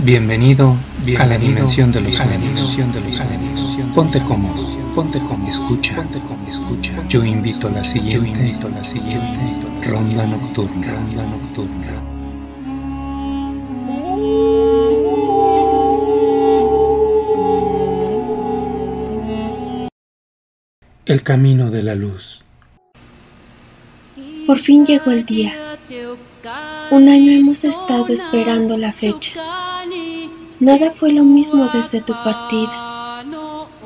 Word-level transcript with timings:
Bienvenido, 0.00 0.76
a 1.18 1.26
la 1.26 1.36
dimensión 1.38 1.90
de 1.90 2.00
los 2.00 2.14
sueños. 2.14 2.78
Ponte 3.92 4.22
cómodo, 4.22 4.64
ponte 4.94 5.18
cómodo, 5.18 5.48
escucha, 5.48 5.96
ponte 5.96 6.20
cómodo, 6.20 6.48
escucha. 6.48 6.92
Yo 7.08 7.24
invito 7.24 7.66
a 7.66 7.72
la 7.72 7.82
siguiente, 7.82 8.14
yo 8.14 8.24
invito 8.24 8.68
a 8.68 8.70
la 8.70 8.84
siguiente 8.84 9.88
ronda 9.88 10.24
nocturna, 10.24 10.92
ronda 10.92 11.26
nocturna. 11.26 11.86
El 21.06 21.22
camino 21.24 21.70
de 21.70 21.82
la 21.82 21.96
luz. 21.96 22.42
Por 24.46 24.58
fin 24.60 24.86
llegó 24.86 25.10
el 25.10 25.26
día. 25.26 25.76
Un 26.92 27.08
año 27.08 27.32
hemos 27.32 27.64
estado 27.64 28.08
esperando 28.08 28.76
la 28.76 28.92
fecha. 28.92 29.67
Nada 30.60 30.90
fue 30.90 31.12
lo 31.12 31.22
mismo 31.22 31.68
desde 31.72 32.00
tu 32.00 32.12
partida. 32.12 33.24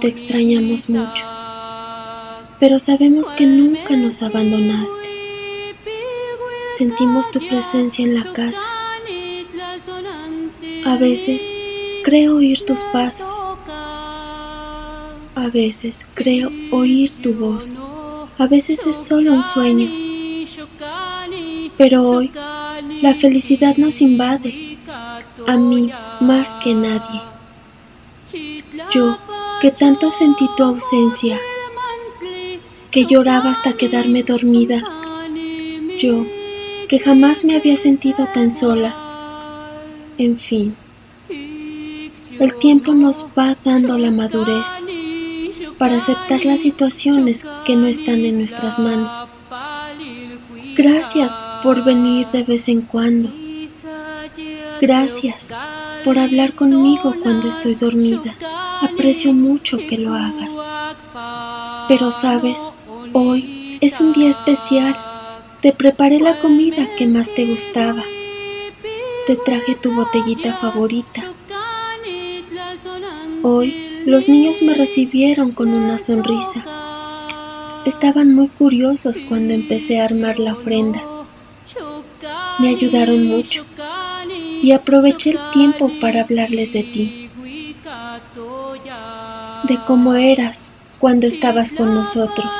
Te 0.00 0.08
extrañamos 0.08 0.88
mucho. 0.88 1.24
Pero 2.58 2.80
sabemos 2.80 3.30
que 3.30 3.46
nunca 3.46 3.96
nos 3.96 4.22
abandonaste. 4.22 5.08
Sentimos 6.76 7.30
tu 7.30 7.38
presencia 7.46 8.04
en 8.04 8.14
la 8.14 8.32
casa. 8.32 8.66
A 10.84 10.96
veces 10.96 11.40
creo 12.02 12.36
oír 12.36 12.64
tus 12.66 12.80
pasos. 12.92 13.36
A 15.36 15.48
veces 15.52 16.08
creo 16.14 16.50
oír 16.72 17.12
tu 17.22 17.32
voz. 17.34 17.78
A 18.38 18.46
veces 18.48 18.84
es 18.86 18.96
solo 18.96 19.32
un 19.32 19.44
sueño. 19.44 19.88
Pero 21.78 22.02
hoy 22.02 22.32
la 23.02 23.14
felicidad 23.14 23.76
nos 23.76 24.00
invade. 24.00 24.65
A 25.46 25.56
mí 25.56 25.90
más 26.20 26.54
que 26.62 26.74
nadie. 26.74 27.20
Yo, 28.90 29.16
que 29.60 29.70
tanto 29.70 30.10
sentí 30.10 30.48
tu 30.56 30.62
ausencia, 30.62 31.38
que 32.90 33.06
lloraba 33.06 33.50
hasta 33.50 33.72
quedarme 33.74 34.22
dormida. 34.22 34.82
Yo, 35.98 36.26
que 36.88 36.98
jamás 36.98 37.44
me 37.44 37.56
había 37.56 37.76
sentido 37.76 38.26
tan 38.32 38.54
sola. 38.54 38.94
En 40.18 40.38
fin, 40.38 40.74
el 41.28 42.54
tiempo 42.58 42.94
nos 42.94 43.26
va 43.38 43.56
dando 43.64 43.98
la 43.98 44.10
madurez 44.10 44.82
para 45.78 45.98
aceptar 45.98 46.44
las 46.44 46.60
situaciones 46.60 47.46
que 47.64 47.76
no 47.76 47.86
están 47.86 48.24
en 48.24 48.38
nuestras 48.38 48.78
manos. 48.78 49.30
Gracias 50.74 51.38
por 51.62 51.84
venir 51.84 52.28
de 52.28 52.42
vez 52.42 52.68
en 52.68 52.82
cuando. 52.82 53.30
Gracias 54.80 55.52
por 56.04 56.18
hablar 56.18 56.54
conmigo 56.54 57.14
cuando 57.22 57.48
estoy 57.48 57.74
dormida. 57.74 58.34
Aprecio 58.82 59.32
mucho 59.32 59.78
que 59.78 59.98
lo 59.98 60.14
hagas. 60.14 60.54
Pero 61.88 62.10
sabes, 62.10 62.74
hoy 63.12 63.78
es 63.80 64.00
un 64.00 64.12
día 64.12 64.30
especial. 64.30 64.96
Te 65.62 65.72
preparé 65.72 66.20
la 66.20 66.38
comida 66.38 66.94
que 66.96 67.06
más 67.06 67.32
te 67.34 67.46
gustaba. 67.46 68.04
Te 69.26 69.36
traje 69.36 69.74
tu 69.74 69.94
botellita 69.94 70.54
favorita. 70.58 71.24
Hoy 73.42 74.02
los 74.04 74.28
niños 74.28 74.62
me 74.62 74.74
recibieron 74.74 75.52
con 75.52 75.72
una 75.72 75.98
sonrisa. 75.98 76.64
Estaban 77.86 78.34
muy 78.34 78.48
curiosos 78.48 79.22
cuando 79.28 79.54
empecé 79.54 80.00
a 80.00 80.04
armar 80.04 80.38
la 80.38 80.52
ofrenda. 80.52 81.02
Me 82.58 82.68
ayudaron 82.68 83.26
mucho 83.26 83.64
y 84.62 84.72
aproveché 84.72 85.30
el 85.30 85.38
tiempo 85.52 85.90
para 86.00 86.22
hablarles 86.22 86.72
de 86.72 86.82
ti, 86.82 87.30
de 89.64 89.78
cómo 89.86 90.14
eras 90.14 90.70
cuando 90.98 91.26
estabas 91.26 91.72
con 91.72 91.94
nosotros, 91.94 92.52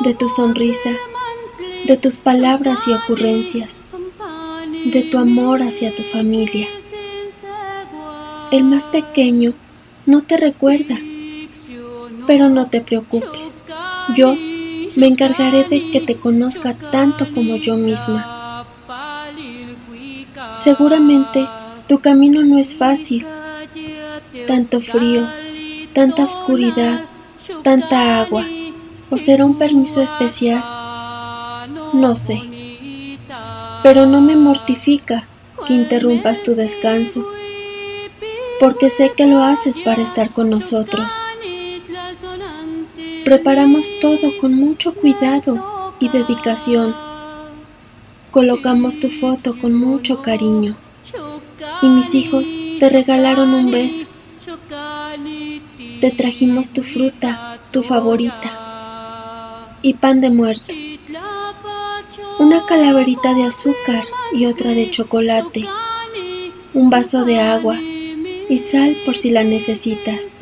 de 0.00 0.14
tu 0.14 0.28
sonrisa, 0.28 0.90
de 1.86 1.96
tus 1.96 2.16
palabras 2.16 2.86
y 2.86 2.92
ocurrencias, 2.92 3.82
de 4.84 5.02
tu 5.02 5.18
amor 5.18 5.62
hacia 5.62 5.94
tu 5.94 6.02
familia. 6.02 6.68
El 8.50 8.64
más 8.64 8.86
pequeño 8.86 9.52
no 10.06 10.22
te 10.22 10.36
recuerda, 10.36 10.96
pero 12.26 12.48
no 12.48 12.68
te 12.68 12.80
preocupes. 12.80 13.64
Yo 14.16 14.34
me 14.96 15.06
encargaré 15.06 15.64
de 15.64 15.90
que 15.90 16.00
te 16.00 16.16
conozca 16.16 16.74
tanto 16.74 17.30
como 17.32 17.56
yo 17.56 17.76
misma. 17.76 18.35
Seguramente 20.66 21.48
tu 21.86 22.00
camino 22.00 22.42
no 22.42 22.58
es 22.58 22.74
fácil. 22.74 23.24
Tanto 24.48 24.80
frío, 24.80 25.24
tanta 25.92 26.24
oscuridad, 26.24 27.04
tanta 27.62 28.20
agua. 28.20 28.44
¿O 29.08 29.16
será 29.16 29.44
un 29.44 29.58
permiso 29.58 30.02
especial? 30.02 30.64
No 31.92 32.16
sé. 32.16 32.42
Pero 33.84 34.06
no 34.06 34.20
me 34.20 34.34
mortifica 34.34 35.22
que 35.68 35.74
interrumpas 35.74 36.42
tu 36.42 36.56
descanso 36.56 37.24
porque 38.58 38.90
sé 38.90 39.12
que 39.16 39.28
lo 39.28 39.44
haces 39.44 39.78
para 39.78 40.02
estar 40.02 40.30
con 40.30 40.50
nosotros. 40.50 41.08
Preparamos 43.24 43.88
todo 44.00 44.36
con 44.40 44.52
mucho 44.52 44.94
cuidado 44.94 45.94
y 46.00 46.08
dedicación. 46.08 47.05
Colocamos 48.30 48.98
tu 48.98 49.08
foto 49.08 49.58
con 49.58 49.74
mucho 49.74 50.22
cariño 50.22 50.76
y 51.82 51.88
mis 51.88 52.14
hijos 52.14 52.56
te 52.78 52.88
regalaron 52.88 53.54
un 53.54 53.70
beso. 53.70 54.06
Te 56.00 56.10
trajimos 56.10 56.70
tu 56.70 56.82
fruta, 56.82 57.58
tu 57.70 57.82
favorita, 57.82 59.68
y 59.82 59.94
pan 59.94 60.20
de 60.20 60.30
muerto. 60.30 60.74
Una 62.38 62.66
calaverita 62.66 63.34
de 63.34 63.44
azúcar 63.44 64.04
y 64.32 64.46
otra 64.46 64.72
de 64.72 64.90
chocolate. 64.90 65.66
Un 66.74 66.90
vaso 66.90 67.24
de 67.24 67.40
agua 67.40 67.78
y 67.80 68.58
sal 68.58 68.98
por 69.04 69.16
si 69.16 69.30
la 69.30 69.44
necesitas. 69.44 70.32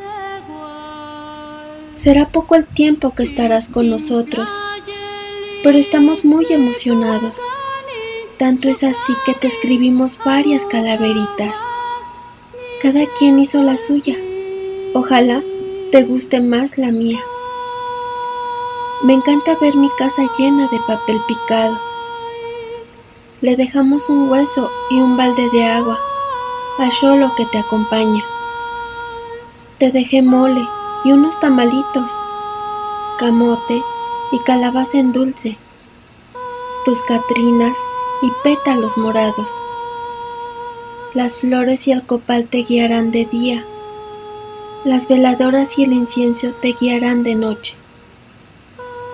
Será 1.92 2.28
poco 2.28 2.56
el 2.56 2.66
tiempo 2.66 3.14
que 3.14 3.22
estarás 3.22 3.68
con 3.68 3.88
nosotros, 3.88 4.50
pero 5.62 5.78
estamos 5.78 6.24
muy 6.24 6.46
emocionados. 6.50 7.38
Tanto 8.38 8.68
es 8.68 8.82
así 8.82 9.14
que 9.24 9.34
te 9.34 9.46
escribimos 9.46 10.18
varias 10.24 10.66
calaveritas. 10.66 11.56
Cada 12.82 13.06
quien 13.16 13.38
hizo 13.38 13.62
la 13.62 13.76
suya. 13.76 14.16
Ojalá 14.92 15.40
te 15.92 16.02
guste 16.02 16.40
más 16.40 16.76
la 16.76 16.90
mía. 16.90 17.20
Me 19.04 19.12
encanta 19.14 19.56
ver 19.60 19.76
mi 19.76 19.88
casa 19.98 20.22
llena 20.36 20.66
de 20.66 20.80
papel 20.80 21.20
picado. 21.28 21.78
Le 23.40 23.54
dejamos 23.54 24.08
un 24.08 24.28
hueso 24.28 24.68
y 24.90 24.96
un 24.96 25.16
balde 25.16 25.48
de 25.50 25.64
agua 25.64 25.96
a 26.78 27.06
lo 27.14 27.32
que 27.36 27.46
te 27.46 27.58
acompaña. 27.58 28.24
Te 29.78 29.92
dejé 29.92 30.22
mole 30.22 30.66
y 31.04 31.12
unos 31.12 31.38
tamalitos, 31.38 32.10
camote 33.16 33.80
y 34.32 34.38
calabaza 34.40 34.98
en 34.98 35.12
dulce, 35.12 35.56
tus 36.84 37.00
catrinas 37.02 37.78
y 38.24 38.32
pétalos 38.42 38.96
morados. 38.96 39.48
Las 41.12 41.38
flores 41.38 41.86
y 41.86 41.92
el 41.92 42.02
copal 42.02 42.46
te 42.46 42.62
guiarán 42.62 43.10
de 43.12 43.26
día, 43.26 43.64
las 44.84 45.08
veladoras 45.08 45.78
y 45.78 45.84
el 45.84 45.92
incienso 45.92 46.52
te 46.60 46.72
guiarán 46.72 47.22
de 47.22 47.34
noche. 47.34 47.74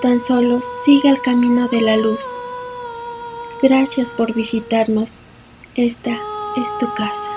Tan 0.02 0.18
solo 0.18 0.60
sigue 0.62 1.10
el 1.10 1.20
camino 1.20 1.68
de 1.68 1.82
la 1.82 1.96
luz. 1.96 2.24
Gracias 3.62 4.10
por 4.10 4.32
visitarnos. 4.32 5.18
Esta 5.74 6.18
es 6.56 6.78
tu 6.78 6.92
casa. 6.94 7.30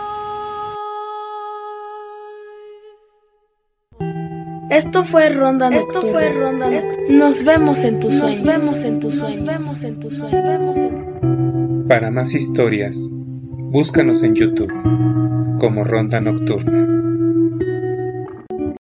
Esto 4.69 5.03
fue 5.03 5.30
Ronda 5.30 5.69
Esto 5.69 6.01
fue 6.01 6.31
Ronda 6.31 6.68
Nos 7.09 7.44
vemos 7.44 7.83
en 7.83 8.00
tus 8.00 8.15
sueños. 8.15 8.42
Nos 8.42 8.48
vemos 8.48 8.83
en 8.83 9.00
tus 9.00 9.15
sueños. 9.18 9.42
Nos 9.42 9.59
vemos 9.59 9.83
en 9.83 10.00
tus 10.00 10.18
sueños. 10.18 11.62
Para 11.88 12.12
más 12.12 12.33
historias, 12.33 13.09
búscanos 13.12 14.24
en 14.24 14.35
YouTube 14.35 14.71
como 15.59 15.83
Ronda 15.83 16.21
Nocturna. 16.21 17.12